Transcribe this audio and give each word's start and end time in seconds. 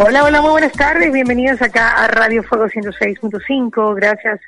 Hola, 0.00 0.22
hola, 0.22 0.40
muy 0.40 0.52
buenas 0.52 0.74
tardes. 0.74 1.12
Bienvenidos 1.12 1.60
acá 1.60 2.04
a 2.04 2.06
Radio 2.06 2.44
Fuego 2.44 2.66
106.5. 2.66 3.96
Gracias 3.96 4.40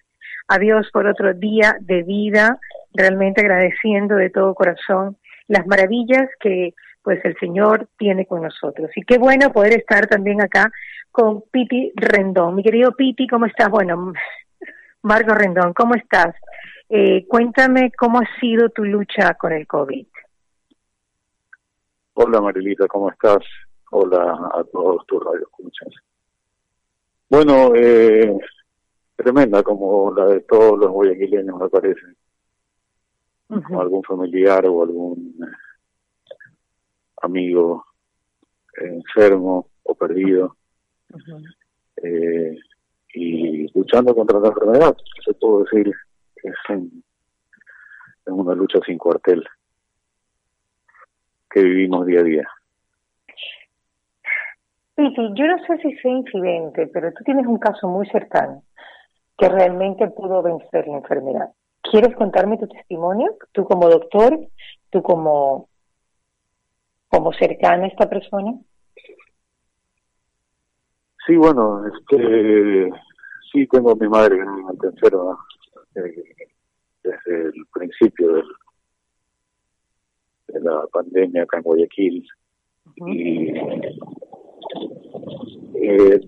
a 0.47 0.61
Dios 0.61 0.89
por 0.93 1.09
otro 1.09 1.35
día 1.35 1.77
de 1.81 2.05
vida. 2.05 2.61
Realmente 2.95 3.41
agradeciendo 3.41 4.15
de 4.15 4.31
todo 4.31 4.55
corazón 4.55 5.17
las 5.49 5.67
maravillas 5.67 6.31
que 6.39 6.75
pues 7.03 7.19
el 7.25 7.37
Señor 7.41 7.89
tiene 7.99 8.27
con 8.27 8.43
nosotros. 8.43 8.91
Y 8.95 9.03
qué 9.03 9.19
bueno 9.19 9.51
poder 9.53 9.73
estar 9.73 10.07
también 10.07 10.41
acá 10.41 10.71
con 11.11 11.43
Piti 11.51 11.91
Rendón. 11.97 12.55
Mi 12.55 12.63
querido 12.63 12.93
Piti, 12.93 13.27
¿cómo 13.27 13.47
estás? 13.47 13.71
Bueno, 13.71 14.13
Marco 15.03 15.35
Rendón, 15.35 15.73
¿cómo 15.73 15.97
estás? 15.97 16.33
Eh, 16.89 17.27
cuéntame 17.27 17.91
cómo 17.99 18.21
ha 18.21 18.41
sido 18.41 18.69
tu 18.69 18.85
lucha 18.85 19.35
con 19.35 19.53
el 19.53 19.67
COVID. 19.67 20.07
Hola 22.15 22.41
Marilita, 22.41 22.87
¿cómo 22.87 23.11
estás? 23.11 23.43
Hola 23.91 24.51
a 24.55 24.65
todos 24.65 25.05
tus 25.07 25.23
radioescuchas. 25.24 25.88
Bueno, 27.29 27.74
eh, 27.74 28.37
tremenda 29.16 29.63
como 29.63 30.13
la 30.15 30.27
de 30.27 30.41
todos 30.41 30.79
los 30.79 30.91
guayaquileños 30.91 31.59
me 31.59 31.69
parece. 31.69 32.01
Algún 33.80 34.02
familiar 34.05 34.65
o 34.66 34.83
algún 34.83 35.37
eh, 35.43 36.37
amigo 37.23 37.85
enfermo 38.77 39.68
o 39.83 39.95
perdido 39.96 40.57
eh, 41.96 42.57
y 43.13 43.66
luchando 43.77 44.15
contra 44.15 44.38
la 44.38 44.49
enfermedad, 44.49 44.96
se 45.24 45.35
puedo 45.35 45.65
decir 45.65 45.93
que 46.37 46.49
es, 46.49 46.55
un- 46.68 47.02
es 48.24 48.33
una 48.33 48.55
lucha 48.55 48.79
sin 48.87 48.96
cuartel 48.99 49.45
que 51.51 51.63
vivimos 51.65 52.07
día 52.07 52.21
a 52.21 52.23
día. 52.24 52.49
Piti, 55.01 55.32
yo 55.34 55.46
no 55.46 55.56
sé 55.65 55.79
si 55.79 55.96
sea 55.96 56.12
incidente, 56.12 56.87
pero 56.88 57.10
tú 57.12 57.24
tienes 57.24 57.46
un 57.46 57.56
caso 57.59 57.88
muy 57.88 58.06
cercano 58.09 58.62
que 59.38 59.48
realmente 59.48 60.06
pudo 60.09 60.43
vencer 60.43 60.87
la 60.87 60.98
enfermedad. 60.98 61.48
¿Quieres 61.80 62.15
contarme 62.16 62.59
tu 62.59 62.68
testimonio? 62.68 63.34
Tú 63.52 63.65
como 63.65 63.88
doctor, 63.88 64.38
tú 64.91 65.03
como, 65.03 65.71
como 67.09 67.32
cercano 67.32 67.84
a 67.84 67.87
esta 67.87 68.10
persona. 68.10 68.53
Sí, 71.26 71.34
bueno, 71.37 71.82
este, 71.87 72.91
sí 73.50 73.66
tengo 73.69 73.93
a 73.93 73.97
mi 73.97 74.06
madre 74.06 74.37
gravemente 74.37 74.87
enferma 74.87 75.38
eh, 75.94 76.25
desde 77.03 77.43
el 77.47 77.66
principio 77.72 78.34
del- 78.34 78.44
de 80.48 80.60
la 80.60 80.87
pandemia 80.93 81.44
acá 81.44 81.56
en 81.56 81.62
Guayaquil 81.62 82.28
y 83.06 83.53
eh, 85.75 86.21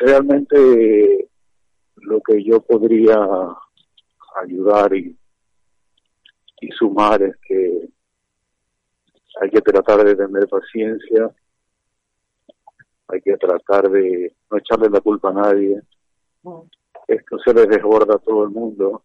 realmente 0.00 1.28
lo 1.96 2.20
que 2.20 2.42
yo 2.44 2.60
podría 2.60 3.18
ayudar 4.42 4.94
y, 4.94 5.16
y 6.60 6.68
sumar 6.68 7.22
es 7.22 7.36
que 7.46 7.88
hay 9.40 9.50
que 9.50 9.60
tratar 9.60 10.04
de 10.04 10.14
tener 10.14 10.48
paciencia 10.48 11.34
hay 13.08 13.20
que 13.20 13.36
tratar 13.36 13.88
de 13.90 14.34
no 14.50 14.58
echarle 14.58 14.90
la 14.90 15.00
culpa 15.00 15.30
a 15.30 15.32
nadie. 15.32 15.80
Esto 17.06 17.38
se 17.38 17.54
les 17.54 17.68
desborda 17.68 18.16
a 18.16 18.18
todo 18.18 18.44
el 18.44 18.50
mundo, 18.50 19.02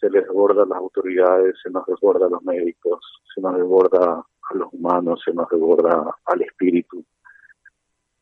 se 0.00 0.10
les 0.10 0.24
desborda 0.24 0.64
a 0.64 0.66
las 0.66 0.78
autoridades, 0.78 1.54
se 1.62 1.70
nos 1.70 1.86
desborda 1.86 2.26
a 2.26 2.30
los 2.30 2.42
médicos, 2.42 3.00
se 3.34 3.40
nos 3.40 3.56
desborda 3.56 4.24
a 4.50 4.54
los 4.54 4.68
humanos, 4.72 5.20
se 5.24 5.32
nos 5.32 5.48
desborda 5.48 6.16
al 6.24 6.42
espíritu. 6.42 7.04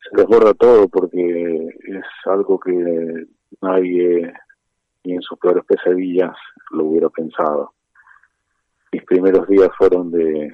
Se 0.03 0.17
desborda 0.17 0.55
todo 0.55 0.89
porque 0.89 1.69
es 1.85 2.05
algo 2.27 2.59
que 2.59 3.27
nadie, 3.61 4.33
ni 5.05 5.15
en 5.15 5.23
sus 5.23 5.39
peores 5.39 5.65
pesadillas, 5.65 6.37
lo 6.71 6.87
hubiera 6.87 7.09
pensado. 7.09 7.73
Mis 8.93 9.05
primeros 9.05 9.47
días 9.49 9.71
fueron 9.79 10.11
de, 10.11 10.53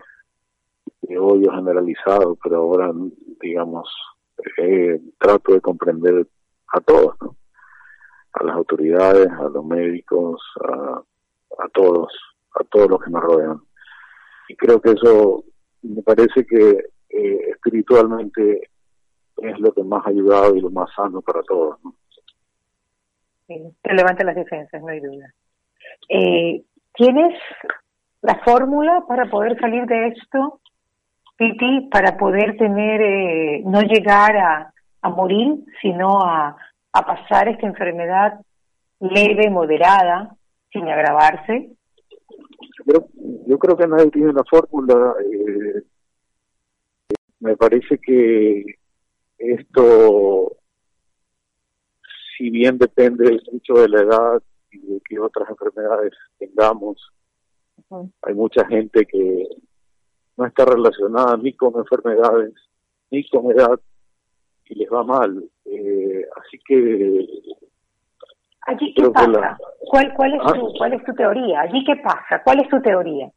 de 1.03 1.19
odio 1.19 1.53
generalizado, 1.53 2.37
pero 2.43 2.57
ahora, 2.57 2.93
digamos, 3.41 3.89
eh, 4.59 5.01
trato 5.19 5.55
de 5.55 5.61
comprender 5.61 6.27
a 6.69 6.81
todos. 6.81 7.17
A 8.33 8.45
las 8.45 8.57
autoridades, 8.57 9.29
a 9.31 9.49
los 9.49 9.65
médicos, 9.65 10.43
a, 10.61 11.01
a 11.59 11.69
todos, 11.73 12.13
a 12.55 12.65
todos 12.65 12.91
los 12.91 13.03
que 13.03 13.11
nos 13.11 13.23
rodean. 13.23 13.61
Y 14.49 14.57
creo 14.57 14.81
que 14.81 14.91
eso 14.91 15.43
me 15.89 16.03
parece 16.03 16.45
que 16.47 16.85
eh, 17.11 17.51
espiritualmente 17.51 18.69
es 19.39 19.59
lo 19.61 19.73
que 19.73 19.83
más 19.83 20.07
ha 20.07 20.11
ayudado 20.11 20.55
y 20.57 20.61
lo 20.61 20.71
más 20.71 20.89
sano 20.95 21.21
para 21.21 21.43
todos. 21.43 21.79
Sí, 23.47 23.63
te 23.83 23.95
levanta 23.95 24.25
las 24.25 24.35
defensas, 24.35 24.83
no 24.83 24.89
hay 24.89 25.01
duda. 25.01 25.33
Eh, 26.09 26.63
¿Tienes 26.95 27.39
la 28.23 28.41
fórmula 28.45 29.05
para 29.07 29.31
poder 29.31 29.59
salir 29.61 29.85
de 29.87 30.09
esto, 30.09 30.61
Piti, 31.37 31.89
para 31.93 32.17
poder 32.17 32.57
tener, 32.57 33.01
eh, 33.01 33.63
no 33.65 33.83
llegar 33.83 34.37
a, 34.37 34.73
a 35.03 35.09
morir, 35.11 35.65
sino 35.81 36.23
a, 36.25 36.57
a 36.93 37.07
pasar 37.07 37.49
esta 37.49 37.67
enfermedad 37.67 38.41
leve, 39.01 39.51
moderada, 39.51 40.35
sin 40.73 40.89
agravarse? 40.89 41.76
Yo, 42.87 43.09
yo 43.47 43.59
creo 43.59 43.77
que 43.77 43.87
nadie 43.87 44.11
tiene 44.11 44.33
la 44.33 44.45
fórmula. 44.45 45.15
eh, 45.23 45.83
me 47.41 47.57
parece 47.57 47.99
que 47.99 48.65
esto, 49.39 50.57
si 52.37 52.51
bien 52.51 52.79
depende 52.79 53.41
mucho 53.53 53.75
de 53.75 53.89
la 53.89 54.03
edad 54.03 54.43
y 54.71 54.79
de 54.79 55.01
qué 55.07 55.19
otras 55.19 55.49
enfermedades 55.51 56.13
tengamos, 56.39 57.13
hay 58.23 58.35
mucha 58.35 58.65
gente 58.67 59.05
que 59.07 59.47
no 60.37 60.47
está 60.47 60.65
relacionada 60.65 61.37
ni 61.37 61.53
con 61.53 61.75
enfermedades 61.77 62.55
ni 63.11 63.29
con 63.29 63.51
edad 63.51 63.79
y 64.65 64.75
les 64.77 64.89
va 64.91 65.05
mal. 65.05 65.45
Eh, 65.67 66.25
así 66.37 66.59
que 66.67 67.27
¿Allí 68.63 68.93
qué 68.95 69.03
Creo 69.03 69.13
que 69.13 69.29
la- 69.29 69.59
¿Cuál, 69.89 70.13
cuál, 70.15 70.35
es 70.35 70.41
Ah. 70.45 70.53
tu, 70.53 70.73
¿Cuál 70.77 70.93
es 70.95 71.05
tu 71.05 71.13
teoría? 71.15 71.61
¿Allí 71.61 71.85
qué 71.85 71.97
pasa? 71.97 72.43
¿Cuál 72.45 72.61
es 72.61 72.69
tu 72.69 72.81
teoría? 72.83 73.31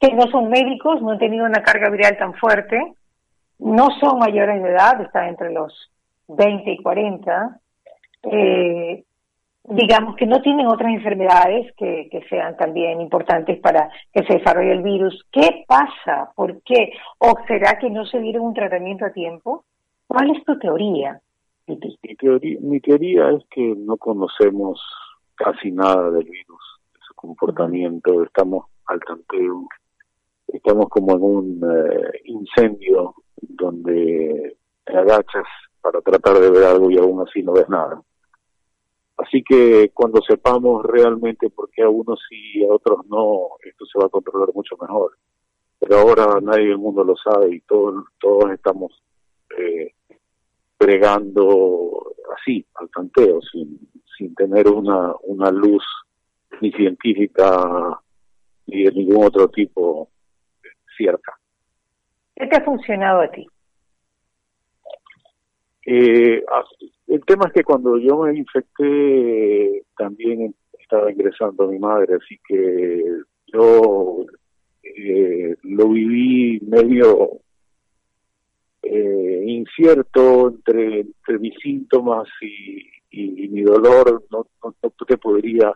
Que 0.00 0.12
no 0.14 0.22
son 0.30 0.48
médicos, 0.48 1.00
no 1.02 1.10
han 1.10 1.18
tenido 1.18 1.44
una 1.44 1.62
carga 1.62 1.90
viral 1.90 2.16
tan 2.18 2.34
fuerte, 2.34 2.80
no 3.58 3.88
son 4.00 4.18
mayores 4.18 4.62
de 4.62 4.70
edad, 4.70 5.00
están 5.00 5.28
entre 5.28 5.52
los 5.52 5.90
20 6.28 6.70
y 6.70 6.82
40, 6.82 7.58
eh, 8.22 9.04
digamos 9.64 10.16
que 10.16 10.26
no 10.26 10.40
tienen 10.40 10.66
otras 10.66 10.92
enfermedades 10.92 11.72
que, 11.76 12.08
que 12.10 12.22
sean 12.28 12.56
también 12.56 13.00
importantes 13.00 13.58
para 13.60 13.90
que 14.12 14.24
se 14.24 14.38
desarrolle 14.38 14.72
el 14.72 14.82
virus. 14.82 15.26
¿Qué 15.30 15.64
pasa? 15.68 16.32
¿Por 16.34 16.62
qué? 16.62 16.92
¿O 17.18 17.34
será 17.46 17.78
que 17.78 17.90
no 17.90 18.06
se 18.06 18.18
dieron 18.20 18.44
un 18.46 18.54
tratamiento 18.54 19.04
a 19.04 19.12
tiempo? 19.12 19.64
¿Cuál 20.06 20.30
es 20.36 20.44
tu 20.44 20.58
teoría, 20.58 21.20
Titi? 21.66 21.98
mi 22.02 22.14
teoría, 22.16 22.58
mi 22.62 22.80
teoría 22.80 23.30
es 23.30 23.44
que 23.50 23.74
no 23.76 23.96
conocemos 23.96 24.80
casi 25.42 25.70
nada 25.70 26.10
del 26.10 26.24
virus, 26.24 26.62
de 26.92 27.00
su 27.06 27.14
comportamiento, 27.14 28.22
estamos 28.22 28.66
al 28.86 29.00
tanteo, 29.00 29.66
estamos 30.48 30.88
como 30.90 31.12
en 31.16 31.22
un 31.22 31.60
eh, 31.64 32.20
incendio 32.24 33.14
donde 33.36 34.56
te 34.84 34.96
agachas 34.96 35.46
para 35.80 36.02
tratar 36.02 36.38
de 36.40 36.50
ver 36.50 36.64
algo 36.64 36.90
y 36.90 36.98
aún 36.98 37.26
así 37.26 37.42
no 37.42 37.52
ves 37.52 37.68
nada. 37.70 38.02
Así 39.16 39.42
que 39.42 39.90
cuando 39.94 40.20
sepamos 40.22 40.84
realmente 40.84 41.48
por 41.48 41.70
qué 41.70 41.82
a 41.82 41.88
unos 41.88 42.20
sí 42.28 42.60
y 42.60 42.64
a 42.64 42.72
otros 42.74 43.06
no, 43.08 43.48
esto 43.64 43.86
se 43.86 43.98
va 43.98 44.06
a 44.06 44.10
controlar 44.10 44.50
mucho 44.54 44.76
mejor. 44.78 45.16
Pero 45.78 45.98
ahora 45.98 46.38
nadie 46.42 46.68
del 46.68 46.78
mundo 46.78 47.02
lo 47.02 47.16
sabe 47.16 47.54
y 47.54 47.60
todos, 47.60 48.04
todos 48.18 48.50
estamos 48.52 49.02
eh, 49.58 49.94
bregando 50.78 52.14
así, 52.36 52.64
al 52.74 52.90
tanteo, 52.90 53.40
sin, 53.40 53.89
tener 54.40 54.68
una, 54.68 55.12
una 55.24 55.50
luz 55.50 55.84
ni 56.62 56.72
científica 56.72 58.00
ni 58.66 58.84
de 58.84 58.92
ningún 58.92 59.26
otro 59.26 59.48
tipo 59.48 60.08
cierta. 60.96 61.38
¿Qué 62.34 62.46
te 62.46 62.56
ha 62.56 62.64
funcionado 62.64 63.20
a 63.20 63.30
ti? 63.30 63.46
Eh, 65.84 66.42
ah, 66.50 66.64
el 67.08 67.22
tema 67.26 67.48
es 67.48 67.52
que 67.52 67.64
cuando 67.64 67.98
yo 67.98 68.22
me 68.22 68.34
infecté 68.34 69.82
también 69.94 70.54
estaba 70.78 71.12
ingresando 71.12 71.68
mi 71.68 71.78
madre, 71.78 72.14
así 72.14 72.40
que 72.48 73.04
yo 73.46 74.24
eh, 74.82 75.54
lo 75.64 75.88
viví 75.88 76.60
medio 76.66 77.40
eh, 78.82 79.44
incierto 79.46 80.48
entre, 80.48 81.00
entre, 81.00 81.38
mis 81.38 81.54
síntomas 81.62 82.26
y, 82.40 82.99
y, 83.10 83.48
mi 83.48 83.62
dolor. 83.62 84.24
No, 84.30 84.46
no, 84.62 84.74
no, 84.82 84.90
te 85.06 85.16
podría 85.18 85.72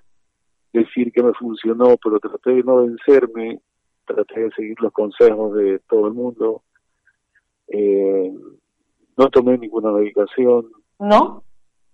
decir 0.73 1.13
que 1.13 1.23
me 1.23 1.33
funcionó, 1.35 1.97
pero 2.03 2.19
traté 2.19 2.51
de 2.51 2.63
no 2.63 2.85
vencerme, 2.85 3.61
traté 4.05 4.41
de 4.41 4.51
seguir 4.53 4.77
los 4.81 4.93
consejos 4.93 5.55
de 5.55 5.81
todo 5.89 6.09
el 6.09 6.15
mundo. 6.15 6.63
Eh, 7.69 8.33
no 9.17 9.29
tomé 9.31 9.59
ninguna 9.59 9.93
medicación. 9.93 10.71
¿No? 10.99 11.43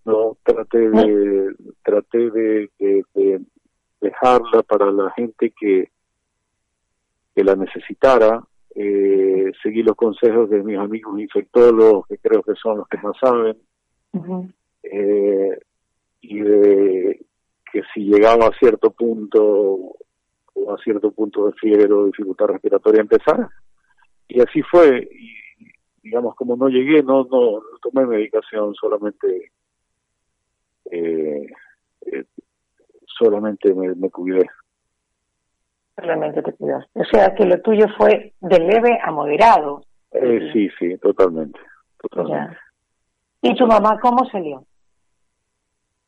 No, 0.04 0.36
traté 0.42 0.90
de, 0.90 1.54
traté 1.82 2.30
de, 2.30 2.70
de, 2.78 3.40
dejarla 4.00 4.62
para 4.62 4.90
la 4.90 5.10
gente 5.10 5.52
que, 5.58 5.90
que 7.34 7.44
la 7.44 7.54
necesitara. 7.54 8.42
Eh, 8.74 9.52
seguí 9.62 9.82
los 9.82 9.96
consejos 9.96 10.48
de 10.48 10.62
mis 10.62 10.78
amigos 10.78 11.20
infectólogos, 11.20 12.06
que 12.06 12.16
creo 12.18 12.42
que 12.42 12.54
son 12.54 12.78
los 12.78 12.88
que 12.88 12.98
más 12.98 13.16
saben. 13.20 13.58
Eh, 14.92 15.58
y 16.20 16.40
de 16.40 17.26
que 17.72 17.82
si 17.94 18.04
llegaba 18.04 18.46
a 18.46 18.58
cierto 18.58 18.90
punto 18.90 19.96
o 20.54 20.72
a 20.72 20.78
cierto 20.78 21.12
punto 21.12 21.46
de 21.46 21.52
fiebre 21.52 21.92
o 21.92 22.06
dificultad 22.06 22.46
respiratoria 22.46 23.00
empezara. 23.00 23.48
Y 24.28 24.40
así 24.40 24.62
fue. 24.62 25.08
Y 25.10 25.36
digamos, 26.02 26.34
como 26.34 26.56
no 26.56 26.68
llegué, 26.68 27.02
no, 27.02 27.24
no, 27.24 27.60
tomé 27.82 28.06
medicación, 28.06 28.74
solamente, 28.74 29.52
eh, 30.90 31.46
eh, 32.06 32.24
solamente 33.06 33.72
me, 33.74 33.94
me 33.94 34.10
cuidé. 34.10 34.48
Solamente 35.96 36.42
te 36.42 36.52
cuidaste. 36.54 37.00
O 37.00 37.04
sea, 37.04 37.34
que 37.34 37.44
lo 37.44 37.60
tuyo 37.60 37.86
fue 37.96 38.32
de 38.40 38.58
leve 38.58 38.98
a 39.02 39.10
moderado. 39.12 39.82
Eh, 40.12 40.50
sí, 40.52 40.68
sí, 40.78 40.96
totalmente. 40.98 41.60
totalmente. 41.98 42.56
¿Y 43.42 43.54
tu 43.54 43.66
mamá 43.66 43.98
cómo 44.00 44.24
salió? 44.26 44.64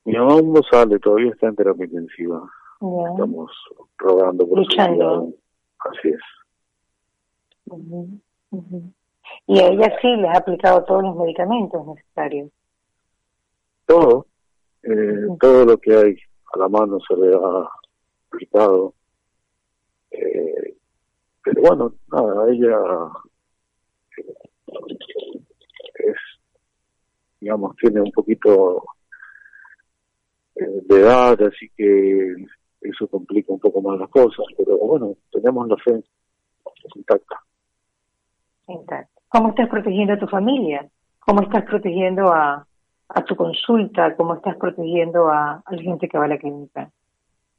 Mi 0.04 0.14
mamá 0.14 0.40
no 0.42 0.62
sale, 0.70 0.98
todavía 0.98 1.30
está 1.30 1.48
en 1.48 1.56
terapia 1.56 1.84
intensiva. 1.84 2.50
Ya. 2.80 3.10
Estamos 3.12 3.50
rogando 3.98 4.48
por 4.48 4.58
Luchando. 4.58 5.32
Así 5.78 6.08
es. 6.08 6.20
Uh 7.66 8.08
-huh. 8.50 8.92
Y 9.46 9.60
a 9.60 9.68
ella 9.68 9.96
sí 10.00 10.08
les 10.16 10.30
ha 10.30 10.38
aplicado 10.38 10.84
todos 10.84 11.02
los 11.02 11.16
medicamentos 11.16 11.86
necesarios. 11.86 12.50
Todo, 13.86 14.26
eh, 14.82 15.26
todo 15.40 15.64
lo 15.64 15.78
que 15.78 15.94
hay 15.94 16.16
a 16.54 16.58
la 16.58 16.68
mano 16.68 16.98
se 17.06 17.16
le 17.16 17.34
ha 17.34 17.68
aplicado. 18.28 18.94
Eh, 20.10 20.76
pero 21.44 21.62
bueno, 21.62 21.94
nada, 22.10 22.50
ella 22.50 22.78
es, 25.94 26.16
digamos, 27.40 27.76
tiene 27.76 28.00
un 28.00 28.12
poquito 28.12 28.84
de 30.66 31.00
edad, 31.00 31.40
así 31.42 31.70
que 31.76 32.34
eso 32.80 33.06
complica 33.08 33.52
un 33.52 33.60
poco 33.60 33.80
más 33.80 33.98
las 33.98 34.08
cosas, 34.10 34.44
pero 34.56 34.76
bueno, 34.78 35.14
tenemos 35.30 35.68
la 35.68 35.76
fe 35.76 36.02
intacta. 36.96 37.40
Intacta. 38.68 39.20
¿Cómo 39.28 39.50
estás 39.50 39.68
protegiendo 39.68 40.14
a 40.14 40.18
tu 40.18 40.26
familia? 40.26 40.88
¿Cómo 41.20 41.42
estás 41.42 41.64
protegiendo 41.64 42.32
a, 42.32 42.66
a 43.08 43.24
tu 43.24 43.36
consulta? 43.36 44.14
¿Cómo 44.16 44.34
estás 44.34 44.56
protegiendo 44.56 45.28
a, 45.28 45.62
a 45.64 45.74
la 45.74 45.82
gente 45.82 46.08
que 46.08 46.18
va 46.18 46.24
a 46.24 46.28
la 46.28 46.38
clínica? 46.38 46.90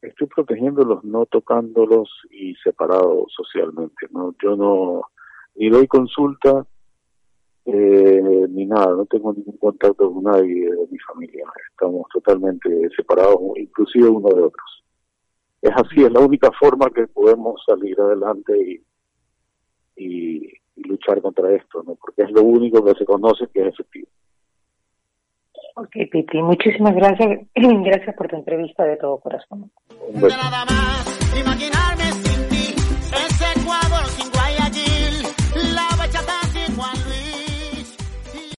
Estoy 0.02 0.28
protegiéndolos, 0.28 1.04
no 1.04 1.26
tocándolos 1.26 2.10
y 2.30 2.56
separados 2.56 3.32
socialmente. 3.36 4.08
no 4.12 4.36
Yo 4.44 4.56
no 4.56 5.04
ni 5.56 5.70
doy 5.70 5.88
consulta 5.88 6.66
eh, 7.66 8.46
ni 8.50 8.66
nada, 8.66 8.96
no 8.96 9.06
tengo 9.06 9.34
ningún 9.34 9.58
contacto 9.58 10.12
con 10.12 10.24
nadie 10.24 10.70
de 10.70 10.88
mi 10.90 10.98
familia. 11.00 11.46
Estamos 11.72 12.08
totalmente 12.14 12.70
separados, 12.96 13.40
inclusive 13.56 14.10
uno 14.10 14.30
de 14.30 14.42
otros. 14.42 14.84
Es 15.62 15.72
así, 15.76 16.04
es 16.04 16.12
la 16.12 16.20
única 16.20 16.52
forma 16.60 16.90
que 16.90 17.08
podemos 17.08 17.62
salir 17.66 18.00
adelante 18.00 18.54
y, 18.58 18.84
y, 19.96 20.48
y 20.76 20.84
luchar 20.84 21.22
contra 21.22 21.54
esto, 21.54 21.84
¿no? 21.84 21.96
Porque 21.96 22.24
es 22.24 22.32
lo 22.32 22.44
único 22.44 22.84
que 22.84 22.94
se 22.96 23.06
conoce 23.06 23.48
que 23.54 23.62
es 23.62 23.68
efectivo. 23.68 24.08
Ok, 25.76 25.92
Piti, 26.12 26.42
muchísimas 26.42 26.94
gracias. 26.96 27.48
gracias 27.56 28.16
por 28.16 28.28
tu 28.28 28.36
entrevista 28.36 28.84
de 28.84 28.98
todo 28.98 29.20
corazón. 29.20 29.72
Un 30.14 30.22
beso. 30.22 30.38